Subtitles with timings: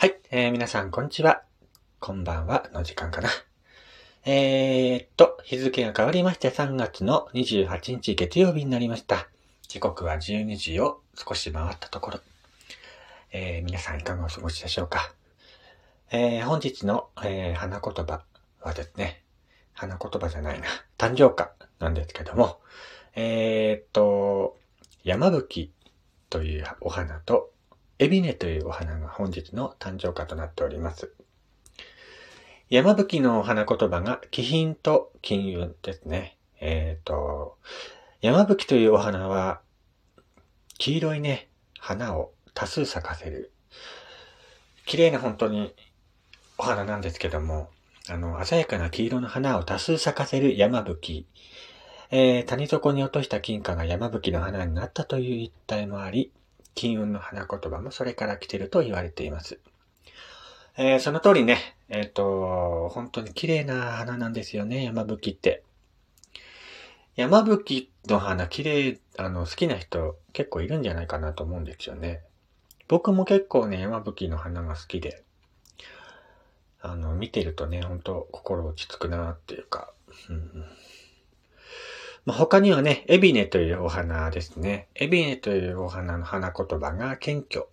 [0.00, 1.42] はい、えー、皆さん、こんにちは。
[1.98, 3.30] こんばんは、の時間かな。
[4.24, 9.28] えーっと、日付が変わりまして3月の28日月曜日になりました。
[9.66, 12.20] 時刻は12時を少し回ったところ。
[13.32, 15.12] えー、皆さんいかがお過ごしでしょうか。
[16.12, 18.22] えー、本日の、えー、花言葉
[18.60, 19.24] はですね、
[19.72, 22.60] 花言葉じゃないな、誕生花なんですけども、
[23.16, 24.56] えーっと、
[25.02, 25.72] 山吹
[26.30, 27.50] というお花と、
[28.00, 31.12] エビネというお花が本日の誕生花となっております。
[32.70, 36.36] 山吹のお花言葉が気品と金運ですね。
[36.60, 37.58] えっ、と、
[38.20, 39.60] 山吹というお花は、
[40.78, 41.48] 黄色いね、
[41.80, 43.52] 花を多数咲かせる。
[44.86, 45.74] 綺麗な本当に
[46.56, 47.68] お花なんですけども、
[48.08, 51.26] あの、鮮やかな黄色の花を多数咲かせる山吹。
[52.10, 56.30] えー、谷底に落とした金貨が山吹の花になったという一体もあり、
[56.78, 59.58] 金運の花言葉もそれから来てると言われています。
[60.76, 65.64] えーその通りね、えっ、と、本当に綺麗な花なんですよね、山吹って。
[67.16, 72.20] 山吹の花綺麗、あの、好きな人結構いるんじゃないかなと思うんですよね。
[72.86, 75.24] 僕も結構ね、山吹の花が好きで、
[76.80, 79.92] あの、見てるとね、本当心落ち着くなっていうか、
[80.30, 80.64] うん
[82.28, 84.88] まあ、他にはね、エビネというお花ですね。
[84.94, 87.66] エビネというお花の花言葉が謙虚っ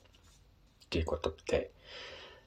[0.89, 1.71] ていうことで、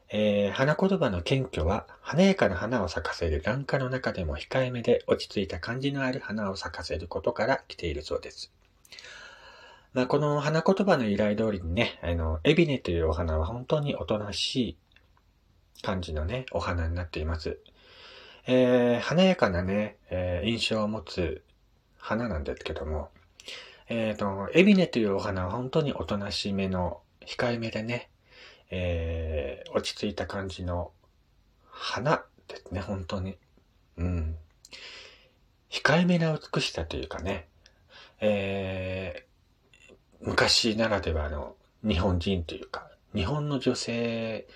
[0.09, 8.51] えー花言葉の謙虚は華やかな花を咲かせる眼科の中でも控えめで落ち着いた感じのある花を咲かせることから来ているそうです。
[9.92, 14.77] まあ、この花言葉の由来通りにね、あの、エビネというお花は本当におとなしい
[15.83, 17.59] 感じのね、お花になっています。
[18.47, 21.42] えー華やかなね、えー印象を持つ
[21.98, 23.10] 花なんですけども、
[23.88, 28.10] えっ、と、エビネというお花は本当におとなしめの控えめでね、
[28.70, 30.92] えー落ち着いた感じの
[31.70, 33.36] 花ですね、本当に。
[33.96, 34.36] うん。
[35.70, 37.48] 控えめな美しさというかね、
[38.20, 39.28] えー
[40.20, 41.55] 昔ならではの
[41.86, 44.46] 日本人というか、日本の女性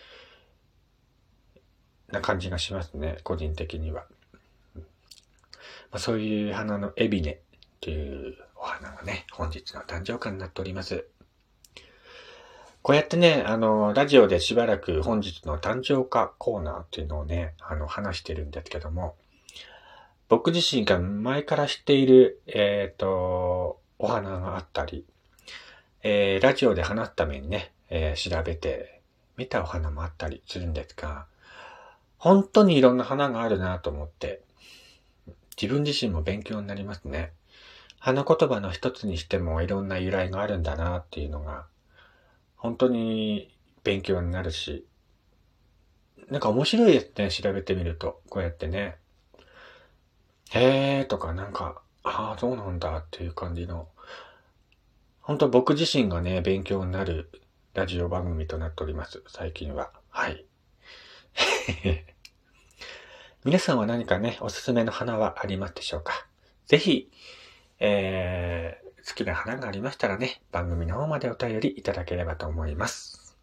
[2.09, 4.07] な感じがしますね、個人的には。
[5.91, 7.41] まあ、そういう花のエビネ
[7.81, 11.07] というお花がね、本日の誕生花になっております。
[12.83, 19.15] こうやってね、あの、ラジオでしばらく本日の誕生花コーナーっていうのをね、あの、話してるんですけども、
[20.29, 25.05] 僕自身が前から知っている、えっ、と、お花があったり、
[26.03, 29.01] えーラジオで話すためにね、えー調べて
[29.37, 31.27] 見たお花もあったりするんですが、
[32.19, 34.43] 本当にいろんな花があるなと思って、
[35.63, 37.31] 自分自身も勉強になりますね。
[38.01, 41.67] 花言葉の一つにしてもいろんな由来があるんだなっていうのが、
[42.57, 44.85] 本当に勉強になるし、
[46.29, 48.21] なんか面白いですね、調べてみると。
[48.29, 48.97] こうやってね。
[50.51, 53.87] へーとかなんか、ああ、そうなんだっていう感じの、
[55.21, 57.31] 本当僕自身がね、勉強になる
[57.75, 59.93] ラジオ番組となっております、最近は。
[60.11, 60.45] はい。
[63.45, 66.29] 皆さんは何かね、おすすめの花はありますでしょうか？
[66.67, 67.11] ぜひ、
[67.81, 73.37] えー、好きな花がありましたらね、番組の方までお便りいただければと思います。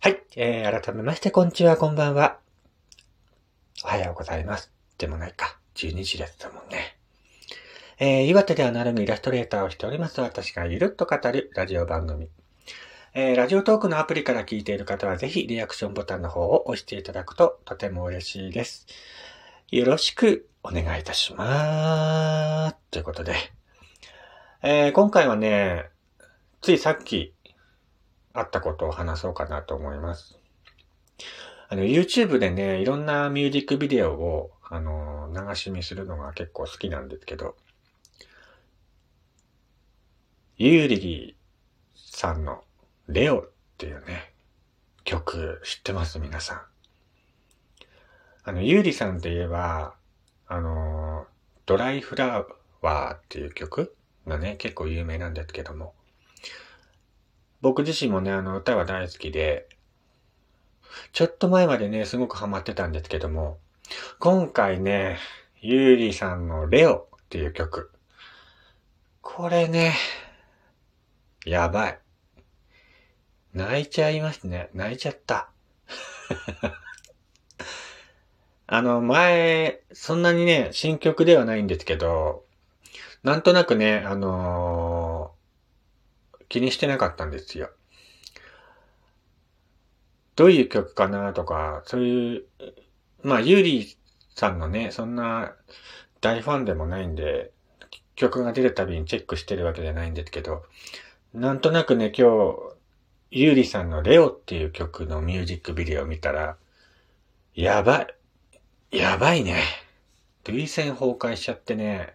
[0.00, 2.38] はい、えー、改めまして、こんにちは、こんばんは。
[3.84, 4.72] おはようございます。
[4.98, 6.57] でもないか、12時ですも。
[8.00, 12.28] えー、岩手ではなるみイラストレーターをしております私がゆるっと語るラジオ番組。
[13.12, 18.86] えー、ラジオトークのアプリから聞いている方はぜひリアクションボタンの方を押していただくととても嬉しいです。
[19.72, 22.76] よろしくお願いいたします。
[22.92, 23.34] ということで、
[24.62, 25.86] えー、今回はね、
[26.60, 27.34] ついさっき
[28.32, 30.38] あったことを話そうかなと思います。
[31.68, 37.56] あの、YouTube でね、いろんなミュージックビデオを、あの、流し見するのが結構好きなんですけど、
[40.60, 41.36] ユーリ
[41.94, 42.64] さんの
[43.06, 44.32] レオっていうね、
[45.04, 46.18] 曲知ってます？
[46.18, 46.62] 皆さん。
[48.42, 49.94] あの、ユーリさんって言えば、
[50.48, 51.26] あの、
[51.64, 52.44] ドライフラ
[52.82, 53.94] ワーっていう曲
[54.26, 55.94] がね、結構有名なんですけども、
[57.60, 59.68] 僕自身もね、あの歌は大好きで、
[61.12, 63.58] ちょっと前までね、すごくハマってたんですけども、
[64.18, 65.18] 今回ね、
[65.60, 67.92] ゆうりさんのレオっていう曲。
[69.22, 69.94] これね、
[71.48, 71.98] やばい。
[73.54, 74.68] 泣いちゃいますね。
[74.74, 75.48] 泣いちゃった。
[78.66, 82.44] あの、前、そんなにね、新曲ではないんですけど、
[83.22, 87.70] なんとなくね、あのー、気にしてなかったんですよ。
[90.36, 92.44] どういう曲かなとか、そういう、
[93.22, 93.96] まあ、ゆり
[94.34, 95.56] さんのね、そんな
[96.20, 97.52] 大ファンでもないんで、
[98.16, 100.64] 曲が出るたびにチェックしてるわけじゃないんですけど、
[101.34, 102.56] なんとなくね、今日、
[103.30, 106.56] ゆうりさんのレオっていう曲のミュージックビデオを見たら、
[107.54, 108.06] やば
[108.90, 108.96] い。
[108.96, 109.62] やばいね。
[110.46, 112.14] 涙腺崩壊しちゃってね、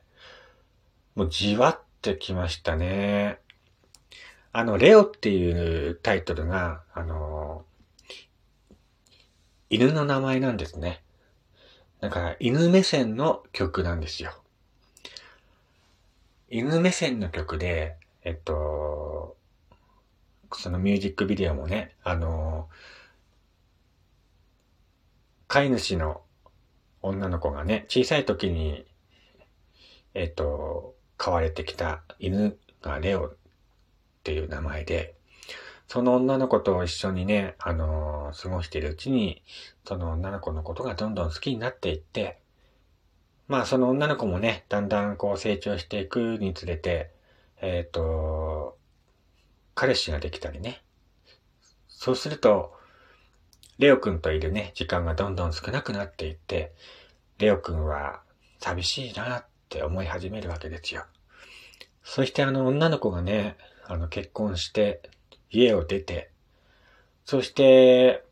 [1.13, 3.37] もうじわってきましたね。
[4.51, 7.65] あの、レオっていうタイトルが、あの、
[9.69, 11.03] 犬の名前なんですね。
[12.01, 14.33] だから犬目線の曲なんですよ。
[16.49, 17.95] 犬目線の曲で、
[18.25, 19.37] えっと、
[20.53, 22.69] そのミュージックビデオもね、あの、
[25.47, 26.21] 飼い主の
[27.01, 28.85] 女の子がね、小さい時に、
[30.13, 33.35] えっ、と、飼われてきた犬がレオっ
[34.23, 35.15] ていう名前で、
[35.87, 39.43] その女の子と一緒にね、あのー、過ごしているうちに、
[39.85, 42.39] その女の子のことがどんどん好きになっていって、
[43.47, 47.11] まあその女の子もね、だんだんこう成長していくにつれて、
[47.63, 48.77] えっ、ー、と、
[49.73, 50.83] 彼氏ができたりね。
[51.87, 52.73] そうすると、
[53.79, 56.73] レオくんといるね、時間がどんどん少なくなっていって、
[57.39, 58.21] レオくんは
[58.59, 61.05] 寂しいなって思い始めるわけですよ。
[62.03, 63.55] そしてあの女の子がね、
[63.85, 65.01] あの結婚して
[65.49, 66.31] 家を出て、
[67.23, 68.25] そして、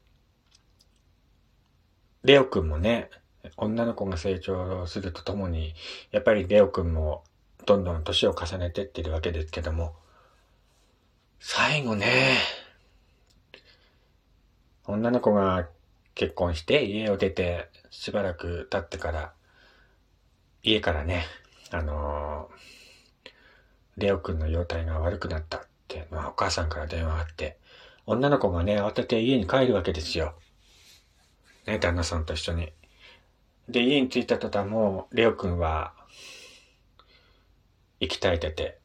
[2.24, 3.10] レオくんもね、
[3.56, 5.74] 女の子が成長するとともに、
[6.12, 7.24] やっぱりレオくんも
[7.66, 9.96] どんどん年を重ねてってるわけですけども、
[11.40, 12.38] 最後ね、
[14.86, 15.68] 女の子が
[16.16, 19.34] 結婚して家を出てしばらく経ってから、
[20.64, 21.26] 家からね、
[21.72, 23.32] あのー、
[23.98, 27.58] レオくんの容態が悪くなったって、まあお母さんから電話があって、
[28.06, 30.34] 女の子がね、慌てて家に帰るわけですよ。
[31.68, 32.74] ね、旦那さんと一緒に。
[33.70, 35.94] で、家に着いた途端もう、レオくんは、
[38.02, 38.80] 息絶えてて、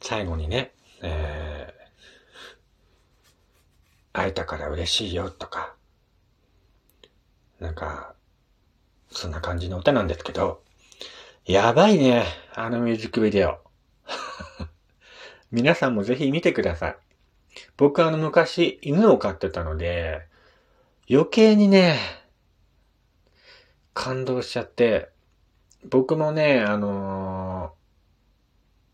[0.00, 0.72] 最後にね、
[1.02, 5.74] えー、会えたから嬉しいよとか、
[7.60, 8.14] なんか、
[9.10, 10.62] そんな感じの歌なんですけど、
[11.44, 12.24] やばいね、
[12.54, 13.60] あのミュージックビデオ。
[15.52, 16.96] 皆さんもぜひ見てください。
[17.76, 20.26] 僕あの昔犬を飼ってたので、
[21.08, 21.98] 余計にね、
[23.92, 25.13] 感動しちゃって、
[25.90, 27.74] 僕もね、あの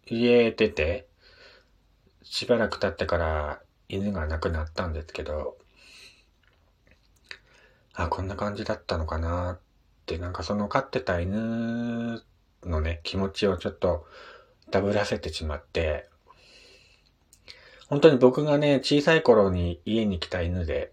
[0.06, 1.06] ー、家出て、
[2.22, 5.56] しばらく経ってから犬が亡くなったんですけど、
[7.94, 9.60] あ、こんな感じだったのかなっ
[10.06, 12.22] て、なんかその飼ってた犬
[12.64, 14.06] のね、気持ちをちょっと
[14.70, 16.08] ダブらせてしまって、
[17.88, 20.92] 本当に僕がね、小さい頃に家に来た犬で、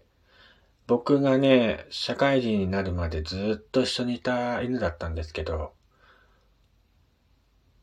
[0.86, 5.72] 僕がね、社会人になるまでずっと一緒にいた犬だったんですけど、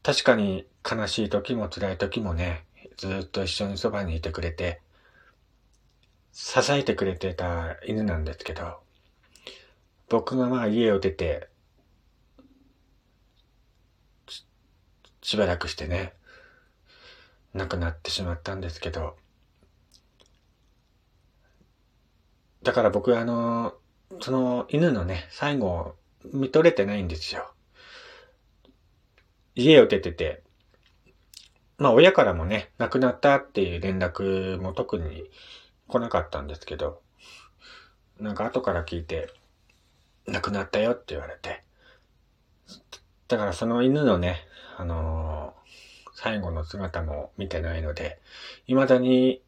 [0.05, 2.63] 確かに悲しい時も辛い時もね、
[2.95, 4.79] ずっと一緒にそばにいてくれて、
[6.31, 8.81] 支えてくれてた犬なんですけど、
[10.07, 11.49] 僕がまあ家を出て、
[15.23, 16.13] しばらくしてね、
[17.55, 19.15] 亡くなってしまったんですけど、
[22.61, 23.73] だから僕はあの、
[24.21, 25.95] その犬のね、最後
[26.31, 27.54] 見とれてないんですよ。
[29.55, 30.43] 家を出てて、
[31.77, 35.23] まあ親からもね、亡くなったっていう連絡も特に
[35.87, 37.01] 来なかったんですけど、
[38.19, 39.29] なんか後から聞いて、
[40.27, 41.63] 亡くなったよって言われて、
[43.27, 44.37] だからその犬のね、
[44.77, 48.19] あのー、最後の姿も見てないので、
[48.67, 49.41] 未だに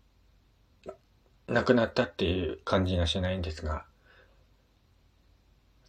[1.47, 3.85] 亡くなったっていう感じがしないんですが、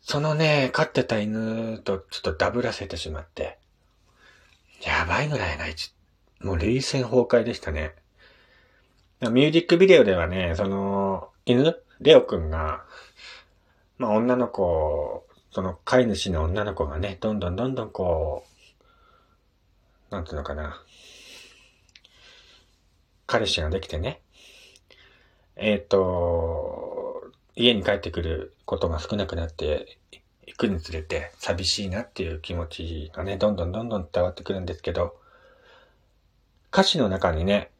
[0.03, 3.58] そのね、飼ってた犬とちょっとダブらせてしまって、
[4.83, 5.65] やばいぐらいな、
[6.41, 7.95] もう涙腺崩壊でしたね。
[9.21, 12.85] ミュージックビデオではね、その、犬レオくんが、
[13.99, 18.45] まあ女の子、その飼い主の女の子がね、どんどんどんどんこ
[20.11, 20.81] う、なんていうのかな。
[23.27, 24.21] 彼氏ができてね。
[25.57, 29.99] えっ、ー、と、家に帰ってくることが少なくなって
[30.49, 35.15] いくにつれて寂しいなっていう気持ちがね、どんどんどんどん伝わってくるんですけど、
[36.73, 37.71] 歌詞の中にね、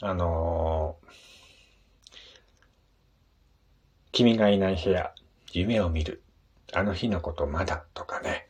[0.00, 1.06] あのー、
[4.10, 5.14] 君がいない部屋、
[5.52, 6.20] 夢を見る。
[6.72, 8.48] あの日のことまだとかね。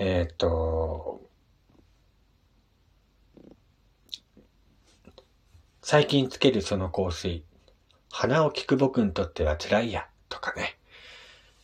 [0.00, 1.22] えっ、と、
[5.80, 7.44] 最近つけるその香水。
[8.10, 10.08] 鼻を聞く僕にとっては辛いや。
[10.28, 10.77] とかね。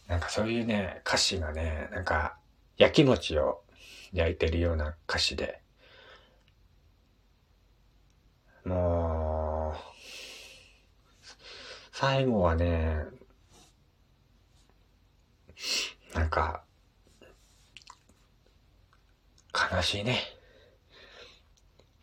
[0.06, 2.36] なんかそういうね、歌詞がね、なんか、
[2.76, 3.62] 焼き餅を
[4.12, 5.60] 焼いてるような歌詞で。
[8.64, 9.78] もう、
[11.92, 13.04] 最後はね、
[16.14, 16.64] なんか、
[19.72, 20.20] 悲しいね。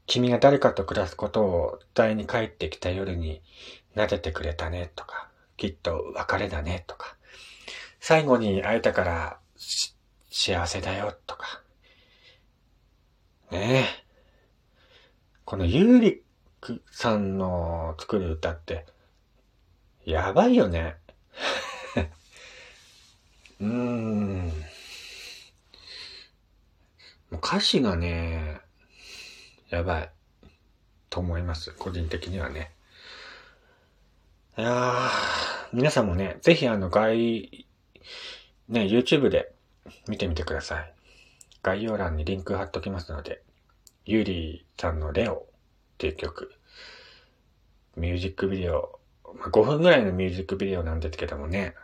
[0.08, 3.42] 君が誰かと暮らすことを伝えに帰ってきた夜に
[3.96, 7.16] 撫でてくれたねとか、きっと別れだねとか、
[8.02, 9.40] 最後に会えたから
[10.32, 11.62] 幸せだよとか。
[13.52, 14.06] ねえ。
[15.46, 16.20] このユーリッ
[16.60, 18.88] クさんの作る歌って、
[20.04, 20.96] やばいよね。
[23.62, 24.48] うーん。
[24.50, 24.54] も
[27.34, 28.62] う歌詞がね、
[29.70, 30.12] やばい。
[31.12, 31.72] と思います。
[31.74, 32.72] 個人的にはね。
[34.58, 35.10] いやー、
[35.72, 37.68] 皆さんもね、ぜひあの概、
[38.72, 39.52] ね、YouTube で
[40.08, 40.94] 見てみてください。
[41.62, 43.44] 概要欄にリンク貼っときますので、
[44.06, 45.44] ゆりさんのレオっ
[45.98, 46.54] ていう曲、
[47.98, 49.00] ミュージックビデオ、
[49.38, 51.76] まあ、5分ぐらいのミュージックビデオなんですけどもね、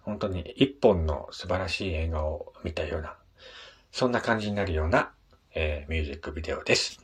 [0.00, 3.14] 本当に一本の素晴らしい映画を見たような、
[3.92, 5.10] そんな感じになるような、
[5.54, 7.00] えー、ミュージックビデオです。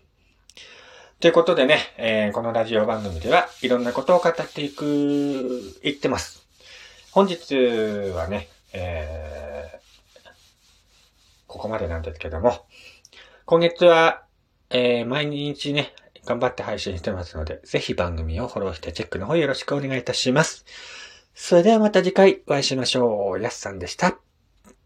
[1.21, 6.47] ということでね、えー、このラジオ番組ではいろんなことを語っていく、言ってます。
[7.13, 7.55] 本日
[8.15, 10.29] はね、えー、
[11.47, 12.67] ここまでなんですけども、
[13.45, 14.25] 今月は、
[14.71, 20.65] えー、毎日ね、頑張って配信してますので、ぜひ番組をフォローしてチェックの方よろしくお願いいたします。
[21.35, 23.41] それではまた次回お会いしましょう。
[23.41, 24.32] やすさんでした。